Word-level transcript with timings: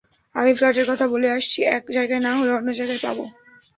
আমি 0.35 0.51
ফ্ল্যাটের 0.53 0.85
কথা 0.87 1.05
বলে 1.07 1.27
আসছি, 1.31 1.59
এক 1.67 1.83
জায়গায় 1.91 2.21
না 2.21 2.31
হলে, 2.35 2.51
অন্য 2.51 2.69
জায়গায় 2.73 3.01
পাবো। 3.03 3.23